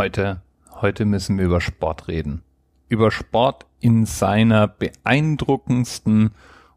[0.00, 0.40] Heute,
[0.80, 2.42] heute müssen wir über Sport reden.
[2.88, 6.30] Über Sport in seiner beeindruckendsten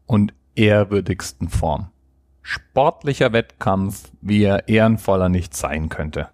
[0.04, 1.88] und ehrwürdigsten Form.
[2.42, 6.28] Sportlicher Wettkampf, wie er ehrenvoller nicht sein könnte.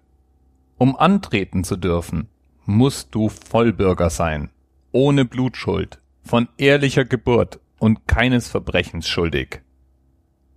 [0.77, 2.27] Um antreten zu dürfen,
[2.65, 4.49] musst du Vollbürger sein,
[4.91, 9.61] ohne Blutschuld, von ehrlicher Geburt und keines Verbrechens schuldig.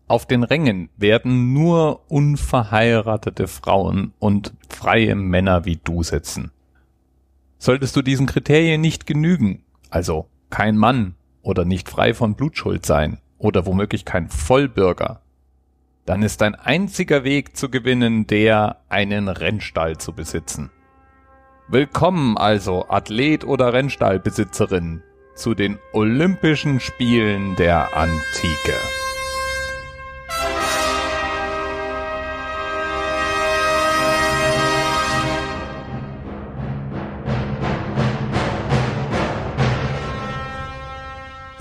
[0.06, 6.50] Auf den Rängen werden nur unverheiratete Frauen und freie Männer wie du sitzen.
[7.58, 13.18] Solltest du diesen Kriterien nicht genügen, also kein Mann oder nicht frei von Blutschuld sein
[13.38, 15.22] oder womöglich kein Vollbürger,
[16.04, 20.70] dann ist dein einziger Weg zu gewinnen der, einen Rennstall zu besitzen.
[21.68, 25.02] Willkommen also, Athlet oder Rennstallbesitzerin,
[25.34, 28.74] zu den Olympischen Spielen der Antike.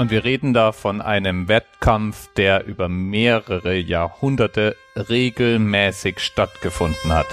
[0.04, 7.28] Und wir reden da von einem Wettkampf, der über mehrere Jahrhunderte regelmäßig stattgefunden hat.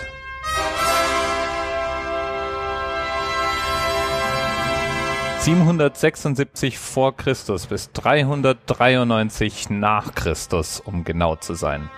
[5.40, 11.90] ...776 vor Christus bis 393 nach Christus, um genau zu sein.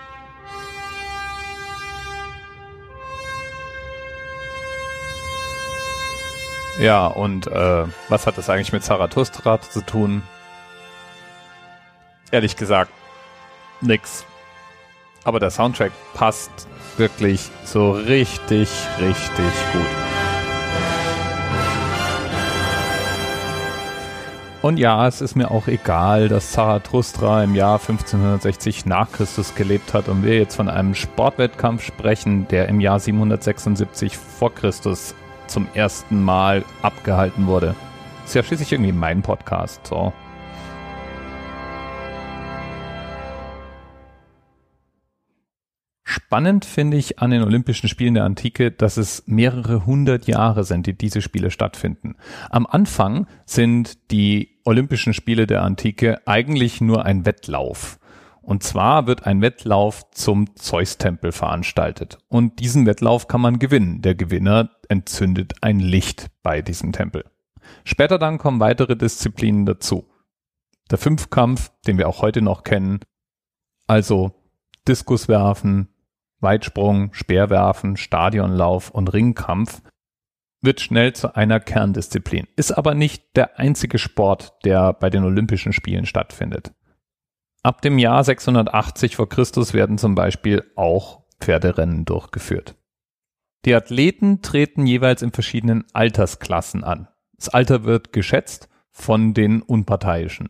[6.79, 10.23] Ja, und äh, was hat das eigentlich mit Zarathustra zu tun?
[12.33, 12.91] Ehrlich gesagt
[13.79, 14.25] nix.
[15.23, 16.51] Aber der Soundtrack passt
[16.97, 19.85] wirklich so richtig, richtig gut.
[24.61, 29.93] Und ja, es ist mir auch egal, dass Zarathustra im Jahr 1560 nach Christus gelebt
[29.93, 35.15] hat und wir jetzt von einem Sportwettkampf sprechen, der im Jahr 776 vor Christus
[35.47, 37.75] zum ersten Mal abgehalten wurde.
[38.23, 40.13] Ist ja schließlich irgendwie mein Podcast, so.
[46.33, 50.87] Spannend finde ich an den Olympischen Spielen der Antike, dass es mehrere hundert Jahre sind,
[50.87, 52.15] die diese Spiele stattfinden.
[52.49, 57.99] Am Anfang sind die Olympischen Spiele der Antike eigentlich nur ein Wettlauf.
[58.41, 62.17] Und zwar wird ein Wettlauf zum Zeus-Tempel veranstaltet.
[62.29, 64.01] Und diesen Wettlauf kann man gewinnen.
[64.01, 67.25] Der Gewinner entzündet ein Licht bei diesem Tempel.
[67.83, 70.09] Später dann kommen weitere Disziplinen dazu.
[70.89, 73.01] Der Fünfkampf, den wir auch heute noch kennen,
[73.85, 74.31] also
[74.87, 75.89] Diskuswerfen,
[76.43, 79.81] Weitsprung, Speerwerfen, Stadionlauf und Ringkampf
[80.61, 85.73] wird schnell zu einer Kerndisziplin, ist aber nicht der einzige Sport, der bei den Olympischen
[85.73, 86.73] Spielen stattfindet.
[87.63, 92.75] Ab dem Jahr 680 vor Christus werden zum Beispiel auch Pferderennen durchgeführt.
[93.65, 97.07] Die Athleten treten jeweils in verschiedenen Altersklassen an.
[97.35, 100.49] Das Alter wird geschätzt von den Unparteiischen.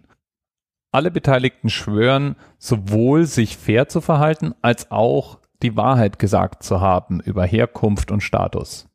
[0.92, 7.20] Alle Beteiligten schwören, sowohl sich fair zu verhalten, als auch die Wahrheit gesagt zu haben
[7.20, 8.88] über Herkunft und Status.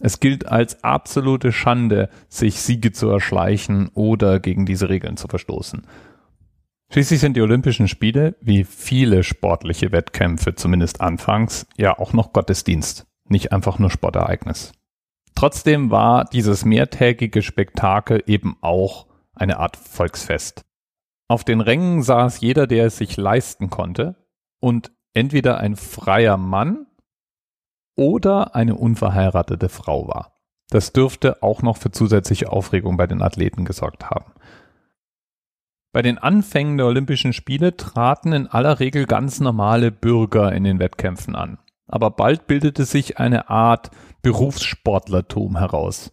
[0.00, 5.86] Es gilt als absolute Schande, sich Siege zu erschleichen oder gegen diese Regeln zu verstoßen.
[6.92, 13.06] Schließlich sind die Olympischen Spiele, wie viele sportliche Wettkämpfe zumindest anfangs, ja auch noch Gottesdienst,
[13.28, 14.72] nicht einfach nur Sportereignis.
[15.34, 20.62] Trotzdem war dieses mehrtägige Spektakel eben auch eine Art Volksfest.
[21.28, 24.16] Auf den Rängen saß jeder, der es sich leisten konnte,
[24.60, 26.86] und entweder ein freier Mann
[27.96, 30.32] oder eine unverheiratete Frau war.
[30.70, 34.32] Das dürfte auch noch für zusätzliche Aufregung bei den Athleten gesorgt haben.
[35.92, 40.78] Bei den Anfängen der Olympischen Spiele traten in aller Regel ganz normale Bürger in den
[40.78, 41.58] Wettkämpfen an.
[41.86, 43.90] Aber bald bildete sich eine Art
[44.22, 46.10] Berufssportlertum heraus.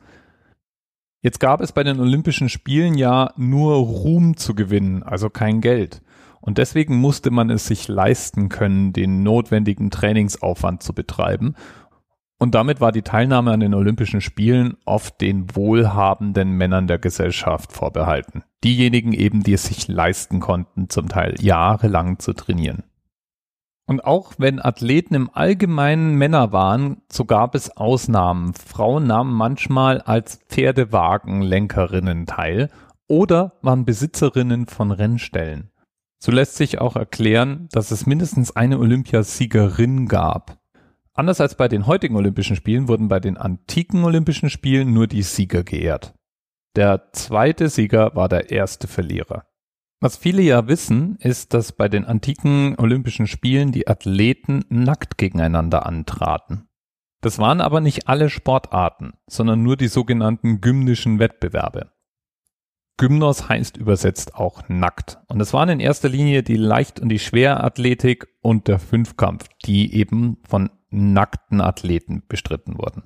[1.22, 6.02] Jetzt gab es bei den Olympischen Spielen ja nur Ruhm zu gewinnen, also kein Geld.
[6.42, 11.56] Und deswegen musste man es sich leisten können, den notwendigen Trainingsaufwand zu betreiben.
[12.38, 17.74] Und damit war die Teilnahme an den Olympischen Spielen oft den wohlhabenden Männern der Gesellschaft
[17.74, 18.44] vorbehalten.
[18.64, 22.84] Diejenigen eben, die es sich leisten konnten, zum Teil jahrelang zu trainieren.
[23.90, 28.54] Und auch wenn Athleten im Allgemeinen Männer waren, so gab es Ausnahmen.
[28.54, 32.70] Frauen nahmen manchmal als Pferdewagenlenkerinnen teil
[33.08, 35.69] oder waren Besitzerinnen von Rennstellen.
[36.22, 40.60] So lässt sich auch erklären, dass es mindestens eine Olympiasiegerin gab.
[41.14, 45.24] Anders als bei den heutigen Olympischen Spielen wurden bei den antiken Olympischen Spielen nur die
[45.24, 46.14] Sieger geehrt.
[46.76, 49.46] Der zweite Sieger war der erste Verlierer.
[50.02, 55.86] Was viele ja wissen, ist, dass bei den antiken Olympischen Spielen die Athleten nackt gegeneinander
[55.86, 56.70] antraten.
[57.22, 61.92] Das waren aber nicht alle Sportarten, sondern nur die sogenannten gymnischen Wettbewerbe.
[63.00, 65.20] Gymnos heißt übersetzt auch nackt.
[65.28, 69.96] Und es waren in erster Linie die Leicht- und die Schwerathletik und der Fünfkampf, die
[69.96, 73.04] eben von nackten Athleten bestritten wurden.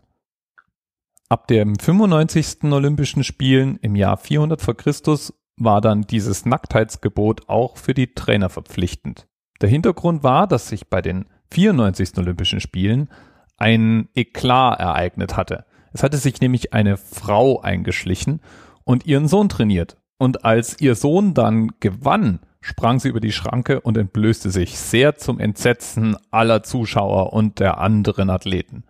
[1.30, 2.64] Ab dem 95.
[2.64, 8.50] Olympischen Spielen im Jahr 400 vor Christus war dann dieses Nacktheitsgebot auch für die Trainer
[8.50, 9.28] verpflichtend.
[9.62, 12.18] Der Hintergrund war, dass sich bei den 94.
[12.18, 13.10] Olympischen Spielen
[13.58, 15.66] ein Eklat ereignet hatte.
[15.94, 18.42] Es hatte sich nämlich eine Frau eingeschlichen
[18.84, 19.98] und ihren Sohn trainiert.
[20.18, 25.16] Und als ihr Sohn dann gewann, sprang sie über die Schranke und entblößte sich sehr
[25.16, 28.86] zum Entsetzen aller Zuschauer und der anderen Athleten.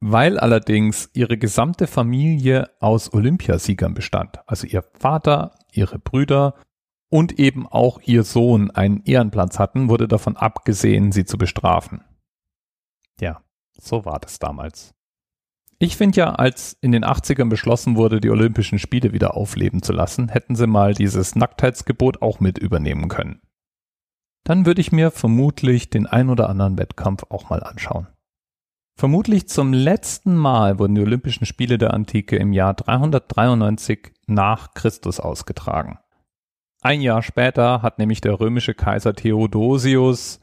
[0.00, 6.54] Weil allerdings ihre gesamte Familie aus Olympiasiegern bestand, also ihr Vater, ihre Brüder
[7.10, 12.02] und eben auch ihr Sohn einen Ehrenplatz hatten, wurde davon abgesehen, sie zu bestrafen.
[13.20, 13.42] Ja,
[13.78, 14.94] so war das damals.
[15.82, 19.94] Ich finde ja, als in den 80ern beschlossen wurde, die Olympischen Spiele wieder aufleben zu
[19.94, 23.40] lassen, hätten sie mal dieses Nacktheitsgebot auch mit übernehmen können.
[24.44, 28.08] Dann würde ich mir vermutlich den ein oder anderen Wettkampf auch mal anschauen.
[28.98, 35.18] Vermutlich zum letzten Mal wurden die Olympischen Spiele der Antike im Jahr 393 nach Christus
[35.18, 35.98] ausgetragen.
[36.82, 40.40] Ein Jahr später hat nämlich der römische Kaiser Theodosius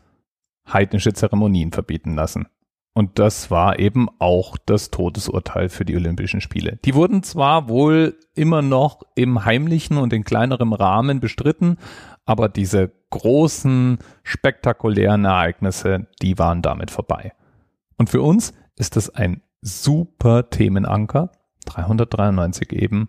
[0.67, 2.47] heidnische Zeremonien verbieten lassen.
[2.93, 6.79] Und das war eben auch das Todesurteil für die Olympischen Spiele.
[6.83, 11.77] Die wurden zwar wohl immer noch im heimlichen und in kleinerem Rahmen bestritten,
[12.25, 17.33] aber diese großen, spektakulären Ereignisse, die waren damit vorbei.
[17.97, 21.31] Und für uns ist das ein super Themenanker,
[21.65, 23.07] 393 eben.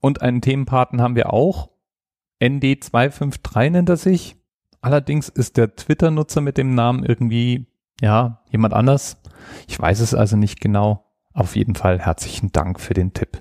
[0.00, 1.70] Und einen Themenpaten haben wir auch.
[2.42, 4.36] ND253 nennt er sich.
[4.80, 7.66] Allerdings ist der Twitter-Nutzer mit dem Namen irgendwie
[8.00, 9.16] ja, jemand anders.
[9.68, 11.04] Ich weiß es also nicht genau.
[11.32, 13.40] Auf jeden Fall herzlichen Dank für den Tipp.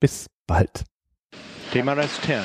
[0.00, 0.84] Bis bald.
[1.72, 2.40] TMRS 10,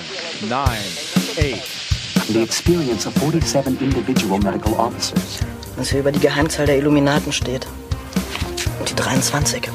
[0.48, 2.28] 9, 8.
[2.28, 5.40] The experience of 47 individual medical officers.
[5.75, 7.68] Was hier über die Geheimzahl der Illuminaten steht.
[8.80, 9.69] Und die 23.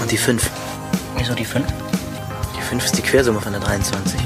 [0.00, 0.50] Und die 5.
[1.16, 1.66] Wieso die 5?
[2.56, 4.20] Die 5 ist die Quersumme von der 23.